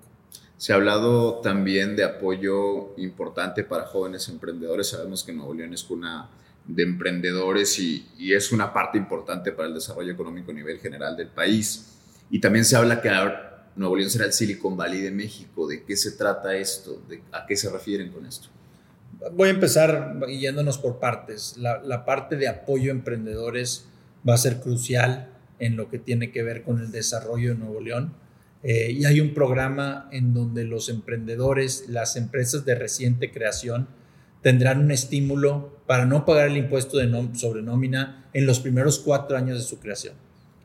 Se 0.57 0.73
ha 0.73 0.77
hablado 0.77 1.37
también 1.41 1.95
de 1.95 2.03
apoyo 2.03 2.97
importante 2.97 3.63
para 3.63 3.87
jóvenes 3.87 4.29
emprendedores. 4.29 4.89
Sabemos 4.89 5.23
que 5.23 5.33
Nuevo 5.33 5.55
León 5.55 5.73
es 5.73 5.89
una 5.89 6.31
de 6.67 6.83
emprendedores 6.83 7.79
y, 7.79 8.07
es 8.19 8.51
una 8.51 8.73
parte 8.73 8.99
importante 8.99 9.53
para 9.53 9.69
el 9.69 9.75
desarrollo 9.75 10.13
económico 10.13 10.51
a 10.51 10.55
nivel 10.55 10.81
general 10.81 11.17
del 11.17 11.29
país. 11.29 11.97
Y 12.29 12.41
también 12.41 12.65
se 12.65 12.77
habla 12.77 13.01
que 13.01 13.09
Nuevo 13.77 13.97
León 13.97 14.11
será 14.11 14.25
el 14.25 14.33
Silicon 14.33 14.77
Valley 14.77 15.01
de 15.01 15.13
México. 15.13 15.69
¿De 15.69 15.85
qué 15.85 15.97
se 15.97 16.13
trata 16.13 16.55
esto? 16.57 17.01
¿De, 17.09 17.23
¿A 17.31 17.47
qué 17.47 17.57
se 17.57 17.71
refieren 17.71 18.11
con 18.11 18.27
esto? 18.27 18.49
Voy 19.33 19.49
a 19.49 19.53
empezar 19.53 20.19
yéndonos 20.29 20.79
por 20.79 20.99
partes. 20.99 21.57
La, 21.57 21.81
la 21.83 22.05
parte 22.05 22.35
de 22.35 22.49
apoyo 22.49 22.91
a 22.91 22.95
emprendedores 22.95 23.87
va 24.29 24.35
a 24.35 24.39
ser 24.39 24.61
crucial 24.61 25.38
en 25.59 25.77
lo 25.77 25.89
que 25.89 25.99
tiene 25.99 26.31
que 26.31 26.43
ver 26.43 26.63
con 26.63 26.81
el 26.81 26.91
desarrollo 26.91 27.51
de 27.51 27.59
Nuevo 27.59 27.81
León. 27.81 28.15
Eh, 28.63 28.91
y 28.93 29.05
hay 29.05 29.21
un 29.21 29.35
programa 29.35 30.09
en 30.13 30.35
donde 30.35 30.65
los 30.65 30.89
emprendedores, 30.89 31.85
las 31.89 32.17
empresas 32.17 32.65
de 32.65 32.75
reciente 32.75 33.31
creación, 33.31 33.89
tendrán 34.43 34.81
un 34.81 34.91
estímulo 34.91 35.79
para 35.87 36.07
no 36.07 36.25
pagar 36.25 36.49
el 36.49 36.57
impuesto 36.57 36.99
de 36.99 37.09
sobre 37.35 37.63
nómina 37.63 38.29
en 38.33 38.47
los 38.47 38.61
primeros 38.61 38.99
cuatro 38.99 39.37
años 39.37 39.59
de 39.59 39.65
su 39.65 39.79
creación. 39.79 40.15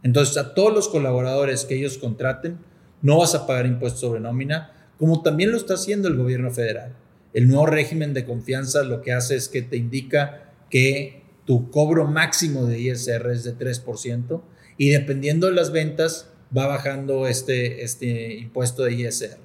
Entonces, 0.04 0.38
a 0.38 0.54
todos 0.54 0.74
los 0.74 0.90
colaboradores 0.90 1.66
que 1.66 1.76
ellos 1.76 1.98
contraten, 1.98 2.58
no 3.02 3.20
vas 3.20 3.36
a 3.36 3.48
pagar 3.48 3.66
impuesto 3.66 4.00
sobre 4.00 4.20
nómina, 4.20 4.72
como 4.98 5.22
también 5.22 5.52
lo 5.52 5.58
está 5.58 5.76
haciendo 5.76 6.08
el 6.08 6.18
gobierno 6.18 6.52
federal. 6.52 6.94
El 7.34 7.48
nuevo 7.48 7.66
régimen 7.66 8.14
de 8.14 8.26
confianza 8.26 8.84
lo 8.84 9.02
que 9.02 9.14
hace 9.14 9.36
es 9.36 9.50
que 9.50 9.62
te 9.62 9.78
indica 9.78 10.52
que 10.70 11.24
tu 11.46 11.72
cobro 11.72 12.08
máximo 12.08 12.66
de 12.66 12.80
ISR 12.80 13.32
es 13.32 13.44
de 13.44 13.58
3% 13.58 14.42
y 14.78 14.90
dependiendo 14.90 15.48
de 15.48 15.54
las 15.54 15.72
ventas 15.72 16.30
va 16.56 16.68
bajando 16.68 17.28
este, 17.28 17.84
este 17.84 18.36
impuesto 18.36 18.84
de 18.84 18.94
ISR. 18.94 19.38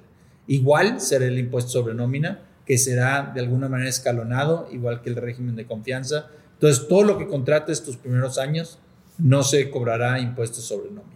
Igual 0.47 0.99
será 0.99 1.25
el 1.25 1.37
impuesto 1.37 1.71
sobre 1.71 1.93
nómina, 1.93 2.45
que 2.65 2.77
será 2.77 3.31
de 3.33 3.41
alguna 3.41 3.67
manera 3.69 3.89
escalonado, 3.89 4.67
igual 4.71 5.01
que 5.01 5.09
el 5.09 5.15
régimen 5.15 5.55
de 5.55 5.65
confianza. 5.65 6.27
Entonces, 6.53 6.87
todo 6.87 7.03
lo 7.03 7.17
que 7.17 7.27
contrates 7.27 7.83
tus 7.83 7.97
primeros 7.97 8.37
años 8.37 8.79
no 9.17 9.43
se 9.43 9.69
cobrará 9.69 10.19
impuestos 10.19 10.65
sobre 10.65 10.89
nómina. 10.89 11.15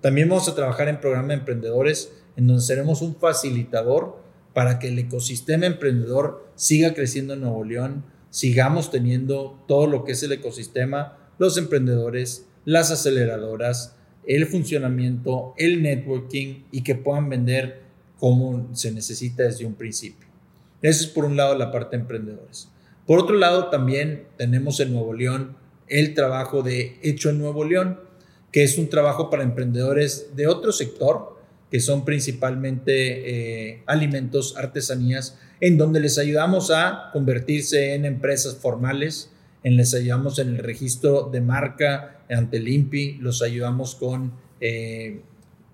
También 0.00 0.28
vamos 0.28 0.48
a 0.48 0.54
trabajar 0.54 0.88
en 0.88 1.00
programa 1.00 1.28
de 1.28 1.34
emprendedores, 1.34 2.12
en 2.36 2.46
donde 2.46 2.62
seremos 2.62 3.02
un 3.02 3.16
facilitador 3.16 4.18
para 4.52 4.78
que 4.78 4.88
el 4.88 4.98
ecosistema 4.98 5.66
emprendedor 5.66 6.46
siga 6.54 6.94
creciendo 6.94 7.34
en 7.34 7.42
Nuevo 7.42 7.64
León, 7.64 8.04
sigamos 8.30 8.90
teniendo 8.90 9.62
todo 9.68 9.86
lo 9.86 10.04
que 10.04 10.12
es 10.12 10.22
el 10.22 10.32
ecosistema, 10.32 11.18
los 11.38 11.58
emprendedores, 11.58 12.46
las 12.66 12.90
aceleradoras, 12.90 13.96
el 14.26 14.44
funcionamiento, 14.46 15.54
el 15.56 15.82
networking 15.82 16.64
y 16.70 16.82
que 16.82 16.96
puedan 16.96 17.30
vender 17.30 17.80
como 18.18 18.74
se 18.74 18.90
necesita 18.90 19.44
desde 19.44 19.64
un 19.64 19.74
principio. 19.74 20.26
Eso 20.82 21.04
es 21.04 21.10
por 21.10 21.24
un 21.24 21.36
lado 21.36 21.56
la 21.56 21.72
parte 21.72 21.96
de 21.96 22.02
emprendedores. 22.02 22.68
Por 23.06 23.20
otro 23.20 23.36
lado, 23.36 23.70
también 23.70 24.26
tenemos 24.36 24.80
en 24.80 24.92
Nuevo 24.92 25.14
León 25.14 25.56
el 25.86 26.14
trabajo 26.14 26.62
de 26.62 26.98
Hecho 27.02 27.30
en 27.30 27.38
Nuevo 27.38 27.64
León, 27.64 28.00
que 28.50 28.64
es 28.64 28.78
un 28.78 28.88
trabajo 28.88 29.30
para 29.30 29.44
emprendedores 29.44 30.34
de 30.34 30.48
otro 30.48 30.72
sector, 30.72 31.36
que 31.70 31.78
son 31.78 32.04
principalmente 32.04 33.70
eh, 33.70 33.82
alimentos, 33.86 34.56
artesanías, 34.56 35.38
en 35.60 35.78
donde 35.78 36.00
les 36.00 36.18
ayudamos 36.18 36.70
a 36.70 37.10
convertirse 37.12 37.94
en 37.94 38.04
empresas 38.04 38.56
formales, 38.56 39.30
en 39.62 39.76
les 39.76 39.94
ayudamos 39.94 40.38
en 40.38 40.48
el 40.48 40.58
registro 40.58 41.28
de 41.30 41.40
marca 41.40 42.15
ante 42.28 42.58
el 42.58 42.68
INPI, 42.68 43.18
los 43.18 43.42
ayudamos 43.42 43.94
con 43.94 44.32
eh, 44.60 45.20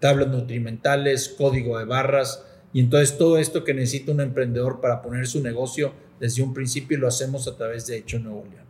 tablas 0.00 0.28
nutrimentales, 0.28 1.28
código 1.36 1.78
de 1.78 1.84
barras, 1.84 2.44
y 2.72 2.80
entonces 2.80 3.18
todo 3.18 3.38
esto 3.38 3.64
que 3.64 3.74
necesita 3.74 4.12
un 4.12 4.20
emprendedor 4.20 4.80
para 4.80 5.02
poner 5.02 5.26
su 5.26 5.42
negocio 5.42 5.92
desde 6.20 6.42
un 6.42 6.54
principio 6.54 6.98
lo 6.98 7.08
hacemos 7.08 7.48
a 7.48 7.56
través 7.56 7.86
de 7.86 7.98
Hecho 7.98 8.18
Nuevo 8.18 8.44
León. 8.44 8.64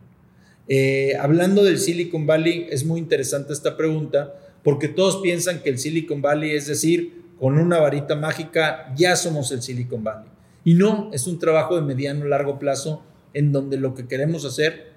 Eh, 0.67 1.15
hablando 1.19 1.63
del 1.63 1.77
Silicon 1.77 2.25
Valley, 2.25 2.67
es 2.69 2.85
muy 2.85 2.99
interesante 2.99 3.53
esta 3.53 3.77
pregunta 3.77 4.33
porque 4.63 4.87
todos 4.87 5.17
piensan 5.21 5.61
que 5.61 5.69
el 5.69 5.77
Silicon 5.77 6.21
Valley 6.21 6.51
es 6.51 6.67
decir, 6.67 7.23
con 7.39 7.59
una 7.59 7.79
varita 7.79 8.15
mágica 8.15 8.93
ya 8.95 9.15
somos 9.15 9.51
el 9.51 9.61
Silicon 9.61 10.03
Valley. 10.03 10.29
Y 10.65 10.73
no, 10.75 11.11
es 11.13 11.27
un 11.27 11.39
trabajo 11.39 11.75
de 11.75 11.81
mediano 11.81 12.25
largo 12.25 12.57
plazo 12.57 13.03
en 13.33 13.51
donde 13.51 13.77
lo 13.77 13.93
que 13.93 14.07
queremos 14.07 14.45
hacer 14.45 14.93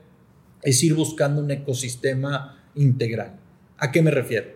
es 0.63 0.83
ir 0.83 0.95
buscando 0.95 1.43
un 1.43 1.51
ecosistema 1.51 2.65
integral. 2.77 3.41
¿A 3.79 3.91
qué 3.91 4.03
me 4.03 4.11
refiero? 4.11 4.49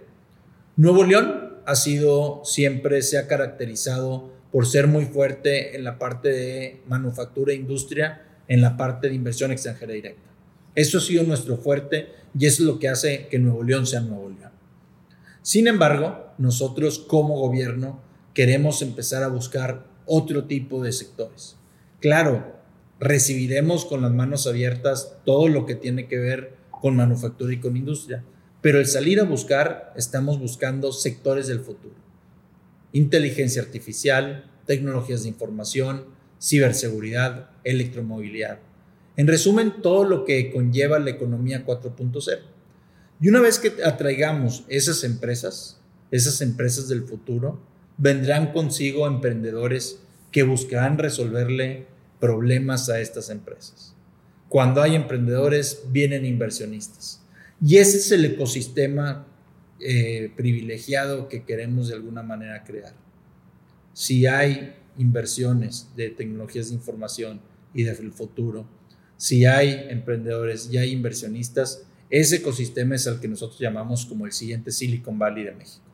Nuevo 0.76 1.04
León 1.04 1.58
ha 1.66 1.74
sido, 1.74 2.42
siempre 2.44 3.02
se 3.02 3.18
ha 3.18 3.26
caracterizado 3.26 4.30
por 4.52 4.66
ser 4.66 4.86
muy 4.86 5.04
fuerte 5.04 5.76
en 5.76 5.84
la 5.84 5.98
parte 5.98 6.30
de 6.30 6.82
manufactura 6.86 7.52
e 7.52 7.56
industria, 7.56 8.22
en 8.48 8.60
la 8.60 8.76
parte 8.76 9.08
de 9.08 9.14
inversión 9.14 9.52
extranjera 9.52 9.92
directa. 9.92 10.30
Eso 10.74 10.98
ha 10.98 11.00
sido 11.00 11.24
nuestro 11.24 11.56
fuerte 11.56 12.08
y 12.38 12.46
eso 12.46 12.62
es 12.62 12.66
lo 12.66 12.78
que 12.78 12.88
hace 12.88 13.26
que 13.28 13.38
Nuevo 13.38 13.62
León 13.62 13.86
sea 13.86 14.00
Nuevo 14.00 14.28
León. 14.28 14.50
Sin 15.42 15.68
embargo, 15.68 16.32
nosotros 16.38 16.98
como 16.98 17.38
gobierno 17.38 18.00
queremos 18.34 18.82
empezar 18.82 19.22
a 19.22 19.28
buscar 19.28 19.86
otro 20.06 20.44
tipo 20.44 20.82
de 20.82 20.92
sectores. 20.92 21.56
Claro, 22.00 22.56
recibiremos 22.98 23.84
con 23.84 24.02
las 24.02 24.12
manos 24.12 24.46
abiertas 24.46 25.16
todo 25.24 25.48
lo 25.48 25.66
que 25.66 25.74
tiene 25.74 26.08
que 26.08 26.18
ver 26.18 26.59
con 26.80 26.96
manufactura 26.96 27.52
y 27.52 27.60
con 27.60 27.76
industria, 27.76 28.24
pero 28.60 28.78
el 28.78 28.86
salir 28.86 29.20
a 29.20 29.24
buscar, 29.24 29.92
estamos 29.96 30.38
buscando 30.38 30.92
sectores 30.92 31.46
del 31.46 31.60
futuro 31.60 32.10
inteligencia 32.92 33.62
artificial, 33.62 34.50
tecnologías 34.66 35.22
de 35.22 35.28
información, 35.28 36.06
ciberseguridad, 36.40 37.50
electromovilidad. 37.64 38.58
En 39.16 39.26
resumen, 39.26 39.82
todo 39.82 40.04
lo 40.04 40.24
que 40.24 40.50
conlleva 40.50 40.98
la 40.98 41.10
economía 41.10 41.64
4.0. 41.66 42.38
Y 43.20 43.28
una 43.28 43.40
vez 43.40 43.58
que 43.58 43.82
atraigamos 43.84 44.64
esas 44.68 45.04
empresas, 45.04 45.80
esas 46.10 46.40
empresas 46.40 46.88
del 46.88 47.04
futuro, 47.04 47.60
vendrán 47.98 48.52
consigo 48.52 49.06
emprendedores 49.06 50.00
que 50.32 50.42
buscarán 50.42 50.96
resolverle 50.96 51.86
problemas 52.18 52.88
a 52.88 53.00
estas 53.00 53.28
empresas. 53.30 53.94
Cuando 54.50 54.82
hay 54.82 54.96
emprendedores, 54.96 55.84
vienen 55.92 56.26
inversionistas. 56.26 57.22
Y 57.64 57.76
ese 57.76 57.98
es 57.98 58.10
el 58.10 58.24
ecosistema 58.24 59.24
eh, 59.78 60.32
privilegiado 60.34 61.28
que 61.28 61.44
queremos 61.44 61.86
de 61.86 61.94
alguna 61.94 62.24
manera 62.24 62.64
crear. 62.64 62.92
Si 63.92 64.26
hay 64.26 64.74
inversiones 64.98 65.90
de 65.94 66.10
tecnologías 66.10 66.70
de 66.70 66.74
información 66.74 67.40
y 67.72 67.84
del 67.84 68.10
futuro, 68.10 68.66
si 69.16 69.46
hay 69.46 69.86
emprendedores 69.88 70.68
y 70.72 70.78
hay 70.78 70.90
inversionistas, 70.90 71.86
ese 72.10 72.38
ecosistema 72.38 72.96
es 72.96 73.06
el 73.06 73.20
que 73.20 73.28
nosotros 73.28 73.60
llamamos 73.60 74.04
como 74.04 74.26
el 74.26 74.32
siguiente 74.32 74.72
Silicon 74.72 75.16
Valley 75.16 75.44
de 75.44 75.52
México. 75.52 75.84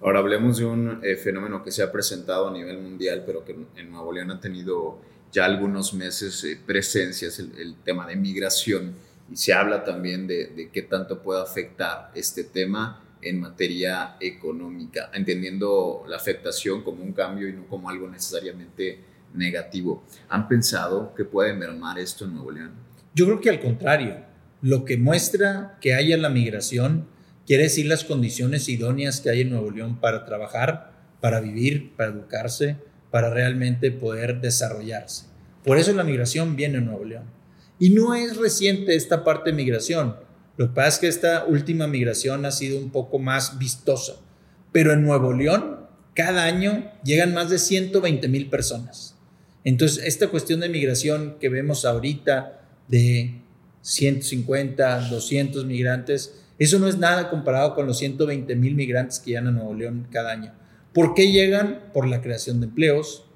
Ahora 0.00 0.20
hablemos 0.20 0.58
de 0.58 0.66
un 0.66 1.00
eh, 1.02 1.16
fenómeno 1.16 1.64
que 1.64 1.72
se 1.72 1.82
ha 1.82 1.90
presentado 1.90 2.46
a 2.46 2.52
nivel 2.52 2.80
mundial, 2.80 3.24
pero 3.26 3.44
que 3.44 3.56
en 3.74 3.90
Nuevo 3.90 4.12
León 4.12 4.30
ha 4.30 4.38
tenido 4.38 5.00
ya 5.34 5.44
algunos 5.44 5.92
meses 5.92 6.44
eh, 6.44 6.58
presencia, 6.64 7.28
es 7.28 7.40
el, 7.40 7.74
tema 7.84 8.06
de 8.06 8.14
migración. 8.14 8.94
Y 9.30 9.36
se 9.36 9.52
habla 9.52 9.82
también 9.82 10.26
de, 10.26 10.46
de 10.46 10.70
qué 10.70 10.82
tanto 10.82 11.20
puede 11.22 11.42
afectar 11.42 12.12
este 12.14 12.44
tema 12.44 13.02
en 13.20 13.40
materia 13.40 14.16
económica, 14.20 15.10
entendiendo 15.12 16.04
la 16.06 16.16
afectación 16.16 16.82
como 16.82 17.02
un 17.02 17.12
cambio 17.12 17.48
y 17.48 17.52
no 17.52 17.66
como 17.66 17.90
algo 17.90 18.08
necesariamente 18.08 19.00
negativo. 19.34 20.04
¿Han 20.28 20.46
pensado 20.46 21.14
que 21.16 21.24
puede 21.24 21.52
mermar 21.52 21.98
esto 21.98 22.26
en 22.26 22.34
Nuevo 22.34 22.52
León? 22.52 22.72
Yo 23.14 23.26
creo 23.26 23.40
que 23.40 23.50
al 23.50 23.60
contrario, 23.60 24.24
lo 24.62 24.84
que 24.84 24.98
muestra 24.98 25.78
que 25.80 25.94
haya 25.94 26.16
la 26.16 26.28
migración 26.28 27.06
quiere 27.46 27.64
decir 27.64 27.86
las 27.86 28.04
condiciones 28.04 28.68
idóneas 28.68 29.20
que 29.20 29.30
hay 29.30 29.40
en 29.40 29.50
Nuevo 29.50 29.70
León 29.70 30.00
para 30.00 30.24
trabajar, 30.24 30.92
para 31.20 31.40
vivir, 31.40 31.94
para 31.96 32.10
educarse, 32.10 32.76
para 33.14 33.30
realmente 33.30 33.92
poder 33.92 34.40
desarrollarse. 34.40 35.26
Por 35.64 35.78
eso 35.78 35.92
la 35.92 36.02
migración 36.02 36.56
viene 36.56 36.78
en 36.78 36.86
Nuevo 36.86 37.04
León. 37.04 37.22
Y 37.78 37.90
no 37.90 38.12
es 38.16 38.36
reciente 38.36 38.96
esta 38.96 39.22
parte 39.22 39.50
de 39.50 39.56
migración. 39.56 40.16
Lo 40.56 40.66
que 40.66 40.74
pasa 40.74 40.88
es 40.88 40.98
que 40.98 41.06
esta 41.06 41.44
última 41.44 41.86
migración 41.86 42.44
ha 42.44 42.50
sido 42.50 42.76
un 42.76 42.90
poco 42.90 43.20
más 43.20 43.56
vistosa, 43.56 44.14
pero 44.72 44.92
en 44.92 45.04
Nuevo 45.04 45.32
León 45.32 45.86
cada 46.16 46.42
año 46.42 46.90
llegan 47.04 47.34
más 47.34 47.50
de 47.50 47.60
120 47.60 48.26
mil 48.26 48.50
personas. 48.50 49.14
Entonces, 49.62 50.04
esta 50.04 50.26
cuestión 50.26 50.58
de 50.58 50.68
migración 50.68 51.36
que 51.38 51.48
vemos 51.48 51.84
ahorita 51.84 52.62
de 52.88 53.40
150, 53.82 55.08
200 55.10 55.64
migrantes, 55.66 56.42
eso 56.58 56.80
no 56.80 56.88
es 56.88 56.98
nada 56.98 57.30
comparado 57.30 57.76
con 57.76 57.86
los 57.86 57.96
120 57.96 58.56
mil 58.56 58.74
migrantes 58.74 59.20
que 59.20 59.30
llegan 59.30 59.46
a 59.46 59.52
Nuevo 59.52 59.72
León 59.72 60.08
cada 60.10 60.32
año. 60.32 60.63
¿Por 60.94 61.14
qué 61.14 61.32
llegan? 61.32 61.80
Por 61.92 62.06
la 62.06 62.22
creación 62.22 62.60
de 62.60 62.66
empleos, 62.66 63.26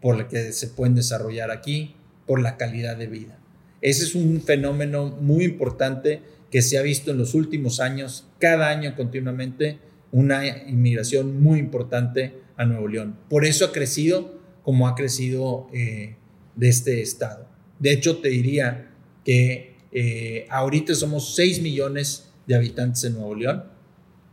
por 0.00 0.16
la 0.16 0.28
que 0.28 0.52
se 0.52 0.68
pueden 0.68 0.94
desarrollar 0.94 1.50
aquí, 1.50 1.96
por 2.28 2.40
la 2.40 2.56
calidad 2.56 2.96
de 2.96 3.08
vida. 3.08 3.40
Ese 3.80 4.04
es 4.04 4.14
un 4.14 4.40
fenómeno 4.40 5.08
muy 5.20 5.44
importante 5.44 6.22
que 6.52 6.62
se 6.62 6.78
ha 6.78 6.82
visto 6.82 7.10
en 7.10 7.18
los 7.18 7.34
últimos 7.34 7.80
años, 7.80 8.28
cada 8.38 8.68
año 8.68 8.94
continuamente, 8.94 9.80
una 10.12 10.46
inmigración 10.46 11.42
muy 11.42 11.58
importante 11.58 12.34
a 12.56 12.64
Nuevo 12.64 12.86
León. 12.86 13.18
Por 13.28 13.44
eso 13.44 13.64
ha 13.64 13.72
crecido 13.72 14.38
como 14.62 14.86
ha 14.86 14.94
crecido 14.94 15.68
eh, 15.72 16.14
de 16.54 16.68
este 16.68 17.02
estado. 17.02 17.48
De 17.80 17.92
hecho, 17.92 18.18
te 18.18 18.28
diría 18.28 18.90
que 19.24 19.74
eh, 19.90 20.46
ahorita 20.50 20.94
somos 20.94 21.34
6 21.34 21.62
millones 21.62 22.30
de 22.46 22.54
habitantes 22.54 23.02
en 23.04 23.14
Nuevo 23.14 23.34
León 23.34 23.64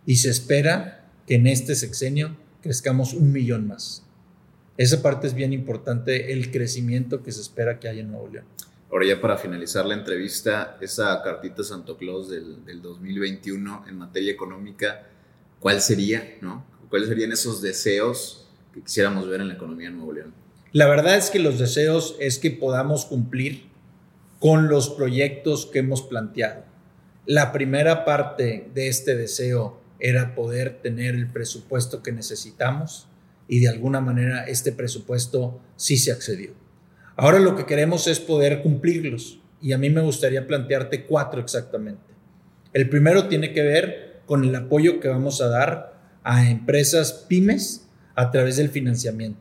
y 0.06 0.18
se 0.18 0.30
espera 0.30 1.10
que 1.26 1.36
en 1.36 1.48
este 1.48 1.74
sexenio 1.74 2.38
crezcamos 2.66 3.14
un 3.14 3.32
millón 3.32 3.68
más. 3.68 4.04
Esa 4.76 5.04
parte 5.04 5.28
es 5.28 5.36
bien 5.36 5.54
importante, 5.54 6.34
el 6.34 6.50
crecimiento 6.50 7.22
que 7.22 7.32
se 7.32 7.40
espera 7.40 7.80
que 7.80 7.88
haya 7.88 8.02
en 8.02 8.10
Nuevo 8.10 8.28
León. 8.28 8.46
Ahora 8.92 9.06
ya 9.06 9.22
para 9.22 9.38
finalizar 9.38 9.86
la 9.86 9.94
entrevista, 9.94 10.76
esa 10.82 11.22
cartita 11.22 11.64
Santo 11.64 11.96
Claus 11.96 12.28
del, 12.28 12.82
2021 12.82 13.86
en 13.88 14.00
materia 14.00 14.32
económica, 14.32 15.04
¿cuál 15.60 15.80
sería? 15.80 16.38
No? 16.42 16.66
¿Cuáles 16.90 17.08
serían 17.08 17.32
esos 17.32 17.62
deseos 17.62 18.48
que 18.74 18.82
quisiéramos 18.82 19.30
ver 19.30 19.42
en 19.42 19.50
la 19.50 19.54
economía 19.54 19.90
de 19.90 19.96
Nuevo 19.98 20.14
León? 20.14 20.34
La 20.72 20.88
verdad 20.88 21.18
es 21.18 21.30
que 21.30 21.38
los 21.38 21.60
deseos 21.60 22.16
es 22.20 22.40
que 22.40 22.50
podamos 22.50 23.06
cumplir 23.06 23.68
con 24.40 24.70
los 24.70 24.90
proyectos 24.90 25.68
que 25.68 25.80
hemos 25.80 26.02
planteado. 26.02 26.64
La 27.28 27.52
primera 27.52 28.06
parte 28.06 28.72
de 28.74 28.88
este 28.88 29.16
deseo 29.16 29.85
era 30.00 30.36
poder 30.36 30.82
tener 30.82 31.16
el 31.16 31.32
presupuesto 31.32 32.04
que 32.04 32.12
necesitamos 32.12 33.08
y 33.48 33.60
de 33.60 33.70
alguna 33.70 34.02
manera 34.02 34.46
este 34.46 34.72
presupuesto 34.72 35.60
sí 35.76 35.98
se 35.98 36.12
accedió. 36.12 36.52
Ahora 37.16 37.40
lo 37.40 37.56
que 37.56 37.66
queremos 37.66 38.08
es 38.08 38.20
poder 38.20 38.62
cumplirlos 38.62 39.40
y 39.62 39.74
a 39.74 39.78
mí 39.78 39.90
me 39.90 40.02
gustaría 40.02 40.48
plantearte 40.48 41.06
cuatro 41.06 41.42
exactamente. 41.42 42.04
El 42.74 42.90
primero 42.90 43.28
tiene 43.28 43.54
que 43.54 43.64
ver 43.64 44.22
con 44.26 44.44
el 44.44 44.56
apoyo 44.56 45.00
que 45.00 45.08
vamos 45.08 45.42
a 45.42 45.48
dar 45.48 45.96
a 46.24 46.50
empresas 46.50 47.26
pymes 47.30 47.88
a 48.16 48.32
través 48.32 48.58
del 48.58 48.70
financiamiento. 48.70 49.40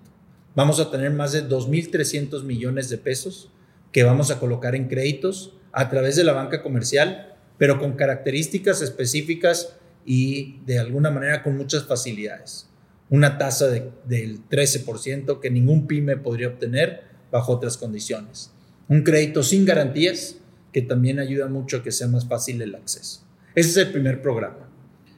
Vamos 0.55 0.79
a 0.79 0.91
tener 0.91 1.11
más 1.11 1.33
de 1.33 1.49
2.300 1.49 2.45
millones 2.45 2.89
de 2.91 2.99
pesos 2.99 3.51
que 3.91 4.05
vamos 4.05 4.31
a 4.31 4.39
colocar 4.39 4.75
en 4.75 4.89
créditos 4.89 5.57
a 5.73 5.89
través 5.89 6.15
de 6.15 6.25
la 6.25 6.33
banca 6.33 6.63
comercial, 6.63 7.35
pero 7.59 7.81
con 7.81 7.95
características 7.95 8.83
específicas 8.83 9.77
y 10.05 10.61
de 10.67 10.79
alguna 10.79 11.11
manera 11.11 11.43
con 11.43 11.57
muchas 11.57 11.85
facilidades. 11.85 12.69
Una 13.11 13.39
tasa 13.39 13.69
del 13.69 14.41
13% 14.49 15.41
que 15.41 15.51
ningún 15.51 15.87
pyme 15.87 16.17
podría 16.17 16.49
obtener 16.49 17.03
bajo 17.31 17.53
otras 17.53 17.77
condiciones. 17.77 18.51
Un 18.89 19.03
crédito 19.03 19.43
sin 19.43 19.65
garantías 19.65 20.37
que 20.73 20.83
también 20.83 21.19
ayuda 21.19 21.47
mucho 21.47 21.79
a 21.79 21.83
que 21.83 21.93
sea 21.93 22.09
más 22.09 22.27
fácil 22.27 22.61
el 22.61 22.75
acceso. 22.75 23.21
Ese 23.55 23.71
es 23.71 23.77
el 23.77 23.93
primer 23.93 24.21
programa. 24.21 24.69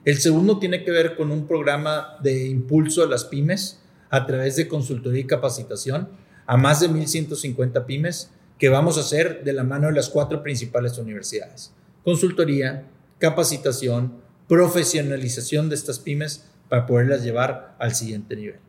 El 0.04 0.18
segundo 0.18 0.58
tiene 0.58 0.84
que 0.84 0.90
ver 0.90 1.16
con 1.16 1.32
un 1.32 1.48
programa 1.48 2.16
de 2.22 2.46
impulso 2.46 3.02
a 3.02 3.08
las 3.08 3.24
pymes 3.24 3.80
a 4.10 4.26
través 4.26 4.56
de 4.56 4.68
consultoría 4.68 5.22
y 5.22 5.26
capacitación 5.26 6.08
a 6.46 6.56
más 6.56 6.80
de 6.80 6.88
1.150 6.88 7.86
pymes 7.86 8.30
que 8.58 8.68
vamos 8.68 8.96
a 8.96 9.00
hacer 9.00 9.42
de 9.42 9.52
la 9.52 9.64
mano 9.64 9.88
de 9.88 9.94
las 9.94 10.08
cuatro 10.08 10.42
principales 10.42 10.96
universidades. 10.98 11.72
Consultoría, 12.04 12.84
capacitación, 13.18 14.12
profesionalización 14.48 15.68
de 15.68 15.74
estas 15.74 15.98
pymes 15.98 16.46
para 16.68 16.86
poderlas 16.86 17.22
llevar 17.22 17.76
al 17.78 17.94
siguiente 17.94 18.36
nivel. 18.36 18.60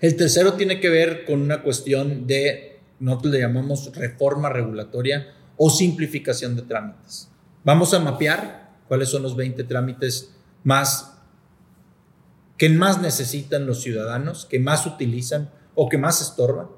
El 0.00 0.16
tercero 0.16 0.54
tiene 0.54 0.80
que 0.80 0.88
ver 0.88 1.24
con 1.24 1.40
una 1.40 1.62
cuestión 1.62 2.26
de, 2.26 2.80
nosotros 3.00 3.32
le 3.32 3.40
llamamos 3.40 3.94
reforma 3.94 4.48
regulatoria 4.48 5.34
o 5.56 5.70
simplificación 5.70 6.56
de 6.56 6.62
trámites. 6.62 7.28
Vamos 7.64 7.94
a 7.94 8.00
mapear 8.00 8.70
cuáles 8.88 9.08
son 9.08 9.22
los 9.22 9.36
20 9.36 9.64
trámites 9.64 10.34
más 10.64 11.12
que 12.62 12.68
más 12.68 13.00
necesitan 13.00 13.66
los 13.66 13.82
ciudadanos, 13.82 14.46
que 14.46 14.60
más 14.60 14.86
utilizan 14.86 15.50
o 15.74 15.88
que 15.88 15.98
más 15.98 16.20
estorban. 16.20 16.68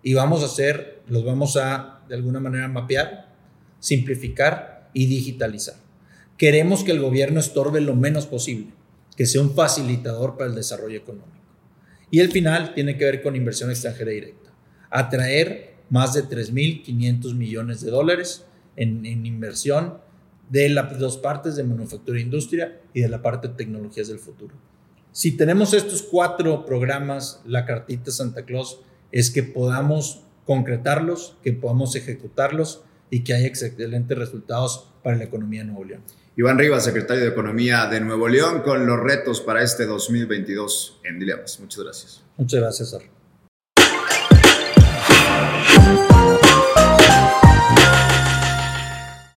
Y 0.00 0.14
vamos 0.14 0.42
a 0.42 0.46
hacer, 0.46 1.02
los 1.08 1.24
vamos 1.24 1.56
a 1.56 2.02
de 2.08 2.14
alguna 2.14 2.38
manera 2.38 2.68
mapear, 2.68 3.32
simplificar 3.80 4.90
y 4.92 5.06
digitalizar. 5.06 5.74
Queremos 6.36 6.82
que 6.82 6.92
el 6.92 7.00
gobierno 7.00 7.38
estorbe 7.38 7.80
lo 7.80 7.94
menos 7.94 8.26
posible, 8.26 8.72
que 9.16 9.26
sea 9.26 9.40
un 9.40 9.54
facilitador 9.54 10.36
para 10.36 10.50
el 10.50 10.56
desarrollo 10.56 10.98
económico. 10.98 11.30
Y 12.10 12.20
el 12.20 12.30
final 12.30 12.74
tiene 12.74 12.96
que 12.96 13.04
ver 13.04 13.22
con 13.22 13.36
inversión 13.36 13.70
extranjera 13.70 14.10
directa. 14.10 14.50
Atraer 14.90 15.74
más 15.90 16.14
de 16.14 16.24
3.500 16.24 17.34
millones 17.34 17.80
de 17.82 17.90
dólares 17.90 18.44
en, 18.76 19.04
inversión 19.06 19.98
de 20.50 20.68
las 20.68 20.98
dos 20.98 21.16
partes 21.18 21.56
de 21.56 21.64
manufactura 21.64 22.18
e 22.18 22.22
industria 22.22 22.80
y 22.92 23.00
de 23.00 23.08
la 23.08 23.22
parte 23.22 23.48
de 23.48 23.54
tecnologías 23.54 24.08
del 24.08 24.18
futuro. 24.18 24.54
Si 25.12 25.36
tenemos 25.36 25.72
estos 25.72 26.02
cuatro 26.02 26.66
programas, 26.66 27.40
la 27.46 27.64
cartita 27.64 28.10
Santa 28.10 28.44
Claus 28.44 28.80
es 29.12 29.30
que 29.30 29.44
podamos 29.44 30.24
concretarlos, 30.44 31.36
que 31.42 31.52
podamos 31.52 31.94
ejecutarlos 31.94 32.82
y 33.10 33.20
que 33.20 33.34
haya 33.34 33.46
excelentes 33.46 34.18
resultados 34.18 34.90
para 35.04 35.16
la 35.16 35.24
economía 35.24 35.60
de 35.60 35.66
Nuevo 35.66 35.84
León. 35.84 36.02
Iván 36.36 36.58
Rivas, 36.58 36.84
secretario 36.84 37.22
de 37.22 37.30
Economía 37.30 37.86
de 37.86 38.00
Nuevo 38.00 38.26
León, 38.26 38.62
con 38.62 38.86
los 38.86 38.98
retos 38.98 39.40
para 39.40 39.62
este 39.62 39.86
2022 39.86 41.00
en 41.04 41.20
Dilemas. 41.20 41.60
Muchas 41.60 41.84
gracias. 41.84 42.22
Muchas 42.36 42.60
gracias, 42.60 42.90
Sar. 42.90 43.02